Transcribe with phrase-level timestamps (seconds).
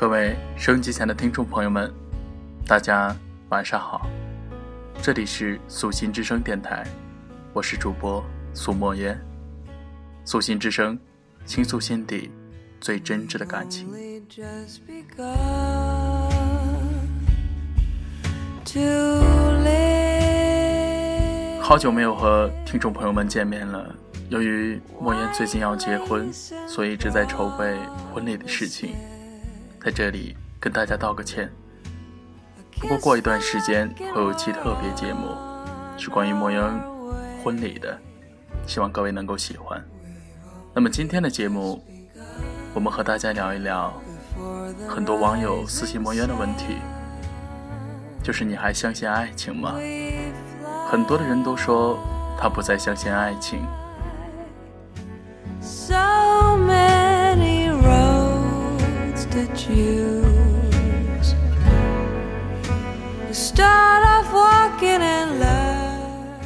[0.00, 1.92] 各位收音机前的听众朋友们，
[2.66, 3.14] 大家
[3.50, 4.08] 晚上好，
[5.02, 6.86] 这里是素心之声电台，
[7.52, 8.24] 我是主播
[8.54, 9.20] 苏墨烟。
[10.24, 10.98] 素心之声，
[11.44, 12.30] 倾诉心底
[12.80, 13.90] 最真挚的感情。
[21.60, 23.94] 好久没有和听众朋友们见面了。
[24.30, 26.32] 由于莫言最近要结婚，
[26.66, 27.76] 所以一直在筹备
[28.14, 28.94] 婚礼的事情。
[29.82, 31.50] 在这里跟大家道个歉。
[32.78, 35.34] 不过过一段时间会有期特别节目，
[35.96, 36.62] 是关于莫言
[37.42, 37.98] 婚礼的，
[38.66, 39.82] 希望各位能够喜欢。
[40.74, 41.82] 那么今天的节目，
[42.74, 43.92] 我们和大家聊一聊
[44.86, 46.76] 很多网友私信莫言的问题，
[48.22, 49.74] 就是你还相信爱情吗？
[50.90, 51.98] 很多的人都说
[52.38, 53.60] 他不再相信爱情。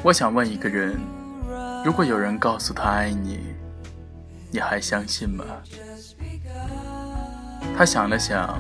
[0.02, 1.00] 我想问一个人：
[1.84, 3.40] 如果有人告诉他爱你，
[4.50, 5.44] 你还相信吗？
[7.76, 8.58] 他想了想，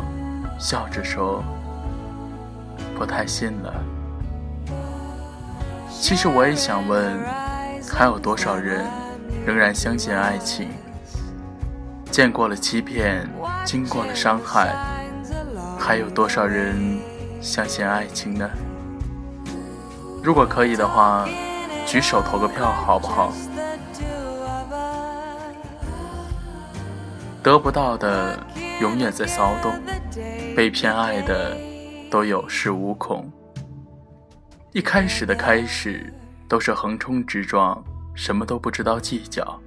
[0.58, 1.44] 笑着说
[2.96, 3.74] ：“不太信了。”
[6.00, 7.18] 其实我也想问，
[7.92, 8.84] 还有多少人
[9.46, 10.70] 仍然相信爱情？
[12.14, 13.28] 见过了欺骗，
[13.64, 14.72] 经过了伤害，
[15.76, 16.96] 还有多少人
[17.40, 18.48] 相信爱情呢？
[20.22, 21.28] 如果可以的话，
[21.84, 23.32] 举手投个票好不好？
[27.42, 28.38] 得不到的
[28.80, 29.72] 永远在骚动，
[30.54, 31.56] 被偏爱的
[32.08, 33.28] 都有恃无恐。
[34.70, 36.14] 一开始的开始
[36.48, 37.82] 都是横冲直撞，
[38.14, 39.60] 什么都不知道计较，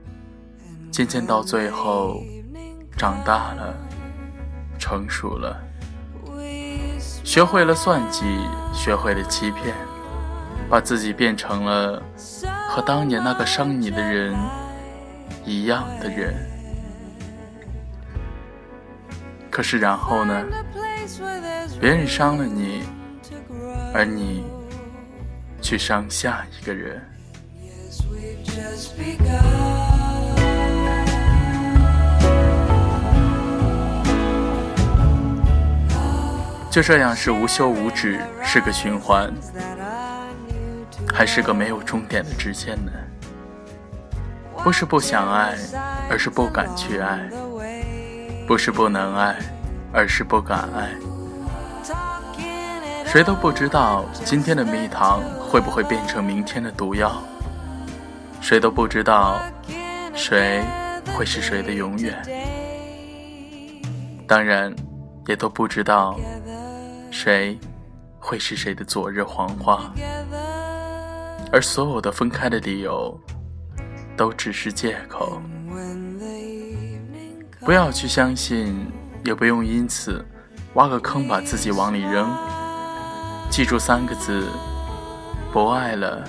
[0.89, 2.23] 渐渐到最后，
[2.97, 3.73] 长大了，
[4.79, 5.55] 成熟了，
[7.23, 8.25] 学会了算计，
[8.73, 9.75] 学会了欺骗。
[10.69, 12.03] 把自己变成了
[12.67, 14.35] 和当年那个伤你的人
[15.45, 16.35] 一样的人，
[19.49, 20.43] 可是然后呢？
[21.79, 22.83] 别人伤了你，
[23.93, 24.43] 而你
[25.61, 27.01] 去伤下一个人。
[36.77, 39.33] 就这样是无休无止，是个循环。
[41.11, 42.91] 还是个没有终点的直线呢？
[44.63, 45.55] 不是不想爱，
[46.07, 47.17] 而是不敢去爱；
[48.45, 49.35] 不是不能爱，
[49.91, 50.91] 而是不敢爱。
[53.07, 57.19] 谁都不知道今天的蜜糖会不会变成明天的毒药。
[58.39, 59.39] 谁都不知道
[60.13, 60.61] 谁
[61.15, 62.13] 会是谁的永远。
[64.27, 64.71] 当然，
[65.27, 66.17] 也都不知道
[67.11, 67.59] 谁
[68.19, 69.91] 会是谁的昨日黄花。
[71.51, 73.17] 而所有的分开的理由，
[74.15, 75.41] 都只是借口。
[77.61, 78.89] 不要去相信，
[79.25, 80.25] 也不用因此
[80.73, 82.29] 挖个坑把自己往里扔。
[83.49, 84.47] 记住三个字：
[85.51, 86.23] 不爱了，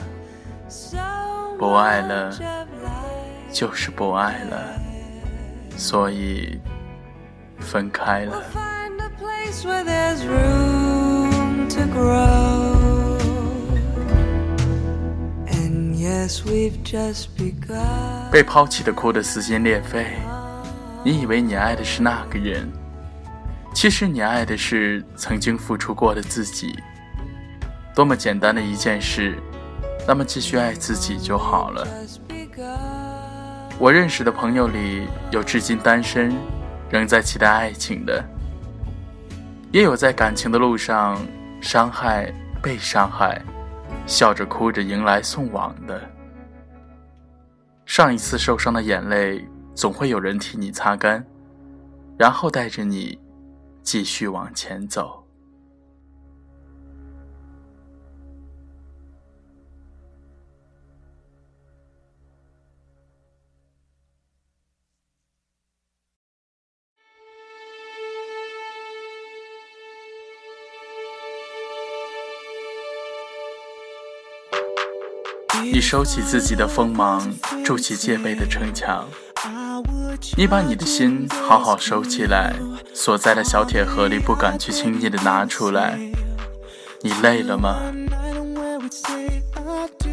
[1.58, 2.32] 不爱了，
[3.52, 4.80] 就是不爱了。
[5.76, 6.60] 所以，
[7.58, 8.42] 分开了。
[18.30, 20.06] 被抛弃的哭得撕心裂肺，
[21.04, 22.70] 你以为你爱的是那个人，
[23.74, 26.78] 其实你爱的是曾经付出过的自己。
[27.94, 29.36] 多么简单的一件事，
[30.06, 31.86] 那么继续爱自己就好了。
[33.78, 36.36] 我认识的朋友里有至今单身，
[36.90, 38.24] 仍在期待爱情的，
[39.70, 41.18] 也有在感情的路上
[41.60, 43.40] 伤害、被伤害。
[44.06, 46.00] 笑着哭着迎来送往的，
[47.84, 51.22] 上一次受伤的眼泪，总会有人替你擦干，
[52.16, 53.18] 然后带着你
[53.82, 55.22] 继续往前走。
[75.62, 77.34] 你收起自己的锋芒，
[77.64, 79.06] 筑起戒备的城墙。
[80.36, 82.54] 你把你的心好好收起来，
[82.94, 85.98] 锁在了小铁盒里，不敢去轻易的拿出来。
[87.02, 87.76] 你累了吗？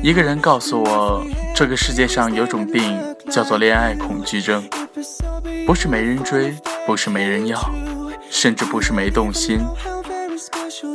[0.03, 1.23] 一个人告诉我，
[1.55, 2.99] 这个世界上有种病
[3.31, 4.63] 叫做恋爱恐惧症，
[5.65, 6.55] 不是没人追，
[6.85, 7.59] 不是没人要，
[8.29, 9.59] 甚至不是没动心，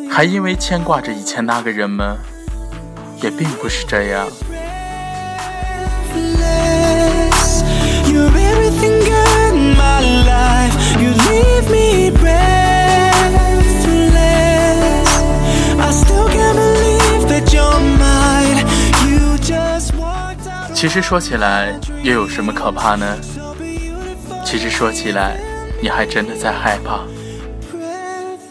[0.08, 2.16] 还因为牵挂着以前那个人吗？
[3.22, 4.28] 也并不是这样。
[20.72, 23.18] 其实说起来，又有什么可怕呢？
[24.42, 25.36] 其实说起来，
[25.82, 27.00] 你还真的在害怕。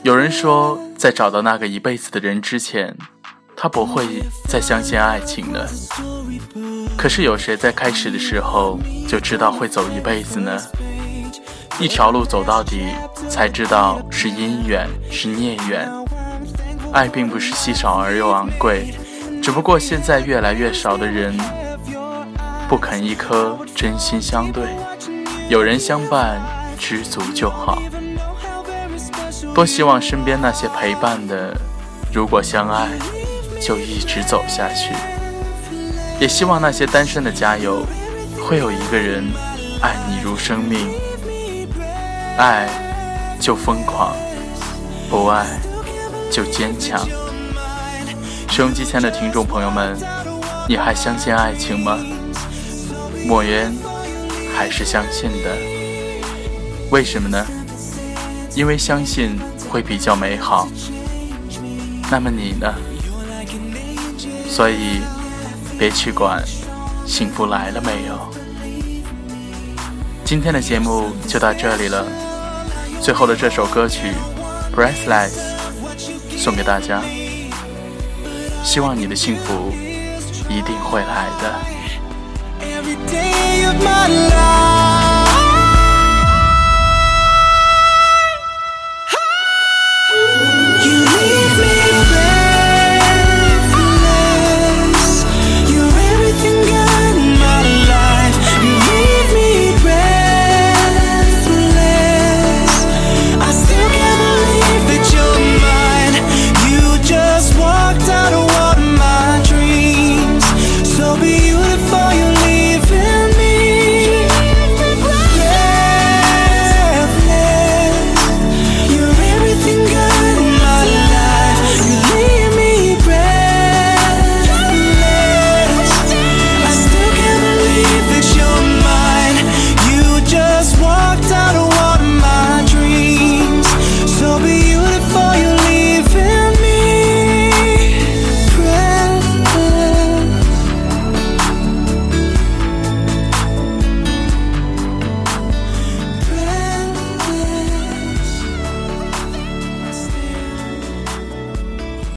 [0.04, 2.96] 有人说，在找到那个一辈子的人之前，
[3.62, 5.68] 他不会再相信爱情了。
[6.98, 10.58] 可是有谁在开始的时候就知道会走一辈子呢？
[11.78, 12.86] 一条路走到底，
[13.28, 15.92] 才知道是姻缘是孽缘。
[16.94, 18.94] 爱并不是稀少而又昂贵，
[19.44, 21.38] 只不过现在越来越少的人
[22.70, 24.64] 不肯一颗真心相对。
[25.50, 26.42] 有人相伴，
[26.78, 27.82] 知足就好。
[29.54, 31.54] 多希望身边那些陪伴的，
[32.14, 32.88] 如果相爱，
[33.62, 34.94] 就一直走下去。
[36.20, 37.86] 也希望那些单身的加油，
[38.42, 39.24] 会有一个人
[39.82, 40.90] 爱你如生命。
[42.38, 42.70] 爱
[43.40, 44.16] 就疯狂，
[45.10, 45.46] 不爱
[46.32, 47.00] 就坚强。
[48.50, 49.98] 收音机前的听众朋友们，
[50.68, 51.98] 你还相信爱情吗？
[53.26, 53.74] 莫言。
[54.58, 55.56] 还是相信的，
[56.92, 57.46] 为什么呢？
[58.54, 59.40] 因为相信
[59.70, 60.68] 会比较美好。
[62.12, 62.68] 那么你呢？
[64.50, 65.02] 所以
[65.78, 66.44] 别去管
[67.06, 68.18] 幸福来了没有。
[70.26, 72.06] 今天的节目就到这里了，
[73.02, 74.12] 最后的这首歌曲
[74.76, 75.32] 《Breathless》
[76.38, 77.02] 送给大家，
[78.64, 79.72] 希望你的幸福
[80.50, 81.56] 一定会来的。